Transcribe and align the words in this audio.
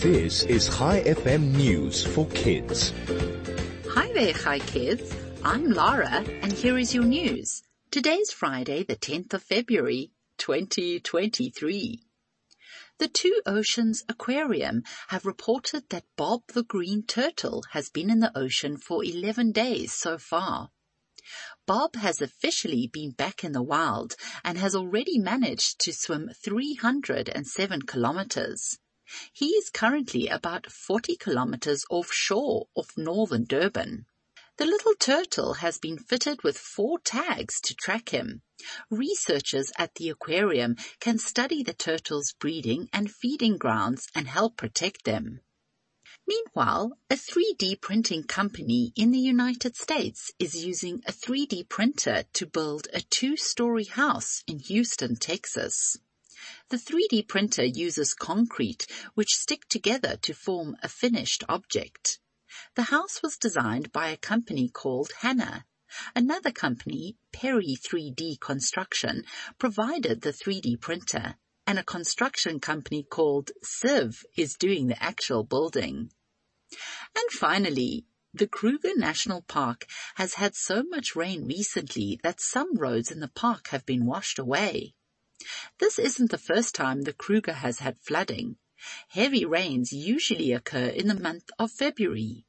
This 0.00 0.44
is 0.44 0.74
Chai 0.74 1.02
FM 1.02 1.54
News 1.54 2.02
for 2.06 2.24
Kids. 2.28 2.94
Hi 3.90 4.10
there, 4.14 4.32
Hi 4.32 4.58
Kids. 4.58 5.14
I'm 5.44 5.66
Lara, 5.72 6.24
and 6.40 6.50
here 6.50 6.78
is 6.78 6.94
your 6.94 7.04
news. 7.04 7.62
Today's 7.90 8.32
Friday, 8.32 8.82
the 8.82 8.96
10th 8.96 9.34
of 9.34 9.42
February, 9.42 10.10
2023. 10.38 12.00
The 12.96 13.08
Two 13.08 13.42
Oceans 13.44 14.02
Aquarium 14.08 14.84
have 15.08 15.26
reported 15.26 15.90
that 15.90 16.06
Bob 16.16 16.44
the 16.54 16.62
Green 16.62 17.02
Turtle 17.02 17.62
has 17.72 17.90
been 17.90 18.08
in 18.08 18.20
the 18.20 18.32
ocean 18.34 18.78
for 18.78 19.04
11 19.04 19.52
days 19.52 19.92
so 19.92 20.16
far. 20.16 20.70
Bob 21.66 21.94
has 21.96 22.22
officially 22.22 22.88
been 22.90 23.10
back 23.10 23.44
in 23.44 23.52
the 23.52 23.62
wild 23.62 24.14
and 24.42 24.56
has 24.56 24.74
already 24.74 25.18
managed 25.18 25.78
to 25.80 25.92
swim 25.92 26.30
307 26.42 27.82
kilometers. 27.82 28.78
He 29.32 29.50
is 29.50 29.70
currently 29.70 30.28
about 30.28 30.70
40 30.70 31.16
kilometers 31.16 31.84
offshore 31.90 32.68
of 32.76 32.96
northern 32.96 33.44
Durban. 33.44 34.06
The 34.56 34.66
little 34.66 34.94
turtle 34.94 35.54
has 35.54 35.78
been 35.78 35.98
fitted 35.98 36.42
with 36.42 36.58
four 36.58 36.98
tags 36.98 37.60
to 37.62 37.74
track 37.74 38.10
him. 38.10 38.42
Researchers 38.90 39.72
at 39.78 39.94
the 39.94 40.10
aquarium 40.10 40.76
can 41.00 41.18
study 41.18 41.62
the 41.62 41.72
turtle's 41.72 42.34
breeding 42.34 42.90
and 42.92 43.10
feeding 43.10 43.56
grounds 43.56 44.06
and 44.14 44.28
help 44.28 44.56
protect 44.56 45.04
them. 45.04 45.40
Meanwhile, 46.26 46.98
a 47.08 47.14
3D 47.14 47.80
printing 47.80 48.24
company 48.24 48.92
in 48.94 49.10
the 49.10 49.18
United 49.18 49.76
States 49.76 50.30
is 50.38 50.64
using 50.64 51.02
a 51.06 51.12
3D 51.12 51.68
printer 51.68 52.24
to 52.34 52.46
build 52.46 52.86
a 52.92 53.00
two-story 53.00 53.84
house 53.84 54.44
in 54.46 54.58
Houston, 54.58 55.16
Texas. 55.16 55.96
The 56.70 56.76
3D 56.76 57.28
printer 57.28 57.64
uses 57.64 58.14
concrete 58.14 58.86
which 59.14 59.36
stick 59.36 59.68
together 59.68 60.16
to 60.22 60.32
form 60.32 60.76
a 60.82 60.88
finished 60.88 61.44
object. 61.48 62.18
The 62.76 62.84
house 62.84 63.22
was 63.22 63.36
designed 63.36 63.92
by 63.92 64.08
a 64.08 64.16
company 64.16 64.68
called 64.68 65.12
HANNAH. 65.20 65.64
Another 66.14 66.52
company, 66.52 67.16
PERI 67.32 67.76
3D 67.76 68.40
Construction, 68.40 69.24
provided 69.58 70.22
the 70.22 70.32
3D 70.32 70.80
printer 70.80 71.36
and 71.66 71.78
a 71.78 71.84
construction 71.84 72.58
company 72.58 73.02
called 73.02 73.52
CIVE 73.62 74.24
is 74.36 74.54
doing 74.54 74.86
the 74.86 75.02
actual 75.02 75.44
building. 75.44 76.10
And 77.14 77.30
finally, 77.30 78.06
the 78.32 78.46
Kruger 78.46 78.96
National 78.96 79.42
Park 79.42 79.86
has 80.14 80.34
had 80.34 80.54
so 80.54 80.82
much 80.82 81.16
rain 81.16 81.46
recently 81.46 82.18
that 82.22 82.40
some 82.40 82.76
roads 82.76 83.10
in 83.10 83.20
the 83.20 83.28
park 83.28 83.68
have 83.68 83.84
been 83.84 84.06
washed 84.06 84.38
away. 84.38 84.94
This 85.78 85.98
isn't 85.98 86.30
the 86.30 86.38
first 86.38 86.74
time 86.74 87.02
the 87.02 87.12
Kruger 87.12 87.52
has 87.52 87.78
had 87.78 87.98
flooding. 87.98 88.56
Heavy 89.08 89.44
rains 89.44 89.92
usually 89.92 90.52
occur 90.52 90.86
in 90.86 91.08
the 91.08 91.14
month 91.14 91.50
of 91.58 91.70
February. 91.70 92.44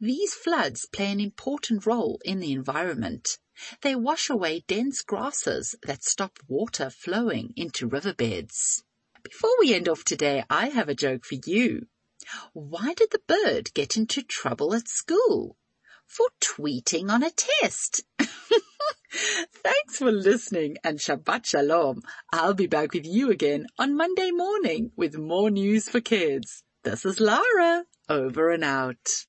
These 0.00 0.34
floods 0.34 0.86
play 0.86 1.10
an 1.10 1.20
important 1.20 1.86
role 1.86 2.20
in 2.24 2.40
the 2.40 2.52
environment. 2.52 3.38
They 3.80 3.94
wash 3.94 4.30
away 4.30 4.64
dense 4.66 5.02
grasses 5.02 5.74
that 5.82 6.04
stop 6.04 6.38
water 6.46 6.90
flowing 6.90 7.52
into 7.56 7.88
riverbeds. 7.88 8.84
Before 9.22 9.58
we 9.58 9.74
end 9.74 9.88
off 9.88 10.04
today, 10.04 10.44
I 10.48 10.68
have 10.68 10.88
a 10.88 10.94
joke 10.94 11.24
for 11.24 11.36
you. 11.46 11.88
Why 12.52 12.94
did 12.94 13.10
the 13.10 13.22
bird 13.26 13.72
get 13.74 13.96
into 13.96 14.22
trouble 14.22 14.74
at 14.74 14.88
school? 14.88 15.56
For 16.06 16.28
tweeting 16.40 17.10
on 17.10 17.22
a 17.22 17.30
test. 17.30 18.02
Thanks 19.10 19.98
for 19.98 20.12
listening 20.12 20.76
and 20.84 20.98
Shabbat 20.98 21.46
Shalom. 21.46 22.02
I'll 22.32 22.54
be 22.54 22.66
back 22.66 22.92
with 22.92 23.06
you 23.06 23.30
again 23.30 23.66
on 23.78 23.96
Monday 23.96 24.30
morning 24.30 24.90
with 24.96 25.16
more 25.18 25.50
news 25.50 25.88
for 25.88 26.00
kids. 26.00 26.62
This 26.84 27.04
is 27.04 27.20
Lara, 27.20 27.84
over 28.08 28.50
and 28.50 28.64
out. 28.64 29.24